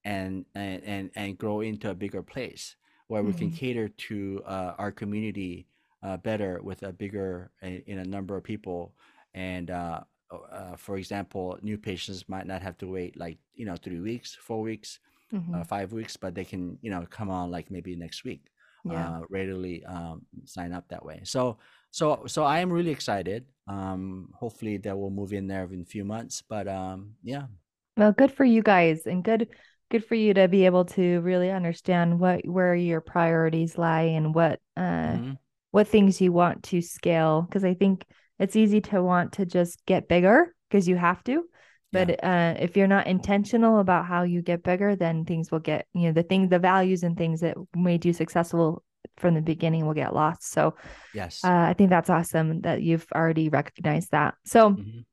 [0.04, 2.76] and, and, and, and grow into a bigger place
[3.08, 3.56] where we can Mhm.
[3.62, 5.68] cater to uh, our community
[6.04, 8.96] uh, better with a bigger in a number of people
[9.34, 10.02] and uh,
[10.32, 14.36] uh, for example new patients might not have to wait like you know three weeks
[14.36, 15.00] four weeks
[15.32, 15.54] Mhm.
[15.54, 18.46] uh, five weeks but they can you know come on like maybe next week
[18.84, 18.92] yeah.
[18.94, 21.58] uh, readily um, sign up that way so
[21.92, 25.86] so so i am really excited um hopefully that will move in there in a
[25.86, 27.46] few months but um yeah
[27.98, 29.50] Well, good for you guys and good
[29.92, 34.34] good for you to be able to really understand what where your priorities lie and
[34.36, 35.38] what uh mhm,
[35.72, 38.06] what things you want to scale because I think
[38.40, 41.44] it's easy to want to just get bigger because you have to.
[41.92, 45.88] But uh, if you're not intentional about how you get bigger, then things will get,
[45.94, 48.84] you know, the things, the values and things that made you successful
[49.18, 50.52] from the beginning will get lost.
[50.52, 50.76] So
[51.14, 54.36] yes uh, I think that's awesome that you've already recognized that.
[54.46, 55.06] So, mhm.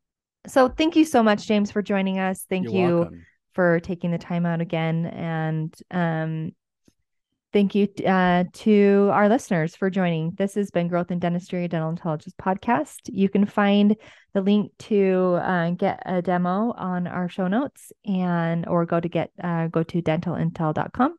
[0.46, 2.44] so thank you so much, James, for joining us.
[2.48, 3.26] Thank You're you welcome.
[3.54, 5.06] for taking the time out again.
[5.06, 6.52] And um,
[7.56, 10.30] thank you uh, to our listeners for joining.
[10.32, 12.98] This has been Growth in Dentistry, Dental Intelligence podcast.
[13.06, 13.96] You can find
[14.34, 19.08] the link to uh, get a demo on our show notes and or go to
[19.08, 21.16] get uh, go to dentalintel.com.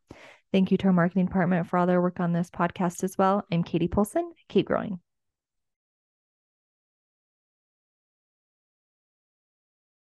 [0.52, 3.44] Thank you to our marketing department for all their work on this podcast as well.
[3.52, 4.32] I'm Katie Polson.
[4.48, 5.00] Keep growing.